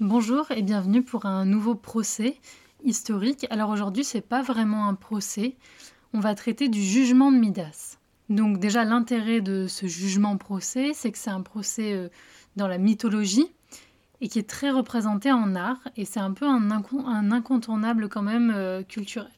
[0.00, 2.38] Bonjour et bienvenue pour un nouveau procès
[2.82, 3.46] historique.
[3.50, 5.56] Alors aujourd'hui, c'est pas vraiment un procès.
[6.14, 7.98] On va traiter du jugement de Midas.
[8.30, 12.08] Donc déjà l'intérêt de ce jugement procès, c'est que c'est un procès euh,
[12.56, 13.52] dans la mythologie
[14.22, 18.50] et qui est très représenté en art et c'est un peu un, incontournable quand même
[18.56, 19.28] euh, culturel.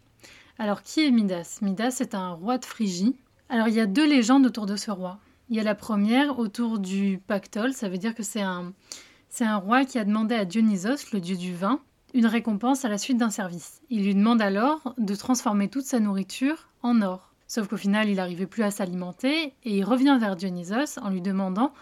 [0.60, 1.58] Alors qui est Midas?
[1.60, 3.16] Midas est un roi de Phrygie.
[3.48, 5.18] Alors il y a deux légendes autour de ce roi.
[5.50, 8.72] Il y a la première autour du pactole, ça veut dire que c'est un,
[9.32, 11.80] c'est un roi qui a demandé à Dionysos, le dieu du vin,
[12.12, 13.80] une récompense à la suite d'un service.
[13.88, 17.32] Il lui demande alors de transformer toute sa nourriture en or.
[17.46, 21.22] Sauf qu'au final, il n'arrivait plus à s'alimenter et il revient vers Dionysos en lui
[21.22, 21.72] demandant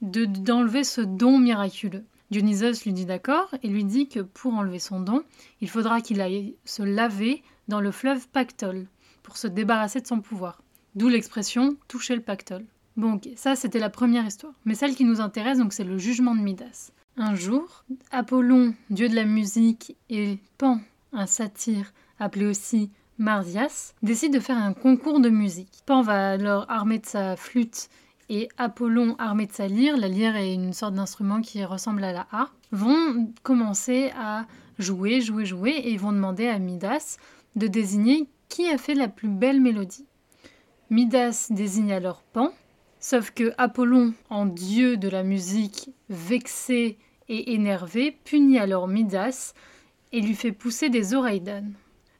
[0.00, 2.04] d'enlever ce don miraculeux.
[2.30, 5.24] Dionysos lui dit d'accord et lui dit que pour enlever son don,
[5.60, 8.86] il faudra qu'il aille se laver dans le fleuve Pactole
[9.24, 10.62] pour se débarrasser de son pouvoir.
[10.94, 12.66] D'où l'expression toucher le pactole.
[12.96, 14.52] Bon, ça c'était la première histoire.
[14.64, 16.92] Mais celle qui nous intéresse, donc, c'est le jugement de Midas.
[17.16, 20.80] Un jour, Apollon, dieu de la musique, et Pan,
[21.12, 25.82] un satyre appelé aussi Mardias, décident de faire un concours de musique.
[25.86, 27.88] Pan va alors armer de sa flûte
[28.28, 32.12] et Apollon, armé de sa lyre, la lyre est une sorte d'instrument qui ressemble à
[32.12, 34.46] la harpe, vont commencer à
[34.78, 37.18] jouer, jouer, jouer et vont demander à Midas
[37.56, 40.06] de désigner qui a fait la plus belle mélodie.
[40.88, 42.52] Midas désigne alors Pan,
[43.02, 46.96] sauf que Apollon, en dieu de la musique, vexé
[47.28, 49.52] et énervé, punit alors Midas
[50.12, 51.74] et lui fait pousser des oreilles d'âne.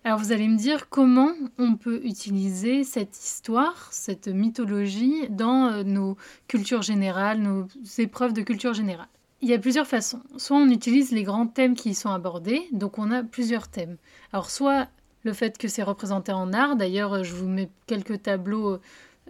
[0.04, 5.82] Alors vous allez me dire comment on peut utiliser cette histoire, cette mythologie dans euh,
[5.84, 6.16] nos
[6.48, 7.66] cultures générales, nos
[7.98, 9.06] épreuves de culture générale?
[9.42, 10.22] Il y a plusieurs façons.
[10.36, 13.96] Soit on utilise les grands thèmes qui y sont abordés, donc on a plusieurs thèmes.
[14.32, 14.88] Alors soit
[15.22, 18.80] le fait que c'est représenté en art, d'ailleurs je vous mets quelques tableaux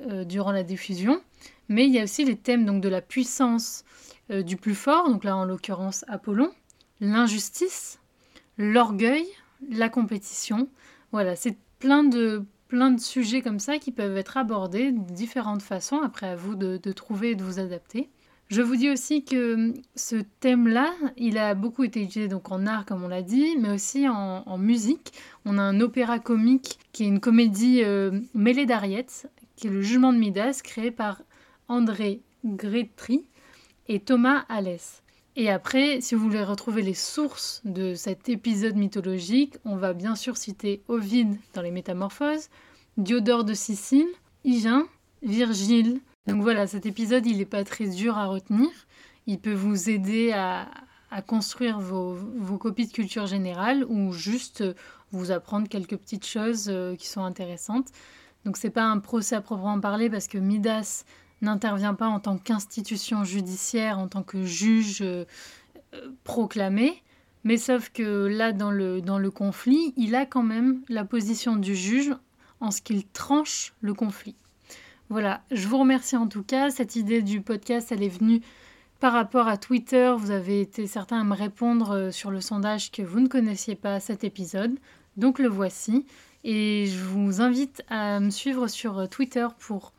[0.01, 1.23] euh, durant la diffusion,
[1.69, 3.85] mais il y a aussi les thèmes donc de la puissance
[4.31, 6.51] euh, du plus fort, donc là en l'occurrence Apollon,
[7.01, 7.99] l'injustice,
[8.57, 9.27] l'orgueil,
[9.71, 10.69] la compétition.
[11.13, 15.61] Voilà, c'est plein de, plein de sujets comme ça qui peuvent être abordés de différentes
[15.61, 16.01] façons.
[16.01, 18.09] Après, à vous de, trouver et de vous adapter.
[18.49, 22.87] Je vous dis aussi que ce thème-là, il a beaucoup été utilisé donc en art,
[22.87, 25.13] comme on l'a dit, mais aussi en, musique.
[25.45, 29.83] On a un opéra comique qui est une comédie euh, mêlée d'ariettes, qui est le
[29.83, 31.23] Jugement de Midas, créé par
[31.69, 33.25] André Gretry
[33.89, 35.03] et Thomas Alès.
[35.35, 40.15] Et après, si vous voulez retrouver les sources de cet épisode mythologique, on va bien
[40.15, 42.49] sûr citer Ovide dans les Métamorphoses,
[42.99, 44.09] Diodore de Sicile,
[44.45, 44.87] Hygin,
[45.23, 46.01] Virgile.
[46.27, 48.69] Donc voilà, cet épisode, il n'est pas très dur à retenir.
[49.27, 50.69] Il peut vous aider à,
[51.27, 54.63] construire vos, copies de culture générale ou juste
[55.13, 57.89] vous apprendre quelques petites choses euh, qui sont intéressantes.
[58.45, 61.05] Donc c'est pas un procès à proprement parler parce que Midas
[61.41, 65.25] n'intervient pas en tant qu'institution judiciaire, en tant que juge euh,
[66.25, 67.03] proclamé,
[67.45, 72.15] mais sauf que là, dans le, conflit, il a quand même la position du juge
[72.61, 74.37] en ce qu'il tranche le conflit.
[75.09, 76.71] Voilà, je vous remercie en tout cas.
[76.71, 78.41] Cette idée du podcast, elle est venue
[79.01, 80.15] par rapport à Twitter.
[80.17, 83.75] Vous avez été certains à me répondre euh, sur le sondage que vous ne connaissiez
[83.75, 84.79] pas cet épisode.
[85.17, 86.07] Donc le voici.
[86.45, 89.93] Et je vous invite à me suivre sur Twitter pour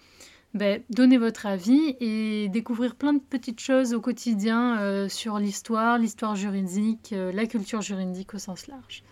[0.54, 5.98] ben, donnez votre avis et découvrir plein de petites choses au quotidien euh, sur l'histoire,
[5.98, 9.04] l'histoire juridique, euh, la culture juridique au sens large.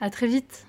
[0.00, 0.66] À très vite